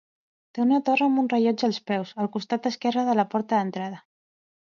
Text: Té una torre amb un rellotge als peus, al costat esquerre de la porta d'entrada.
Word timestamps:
Té 0.57 0.61
una 0.61 0.77
torre 0.87 1.05
amb 1.09 1.21
un 1.23 1.27
rellotge 1.33 1.67
als 1.67 1.79
peus, 1.91 2.15
al 2.23 2.31
costat 2.37 2.65
esquerre 2.71 3.03
de 3.11 3.17
la 3.21 3.27
porta 3.35 3.59
d'entrada. 3.61 4.01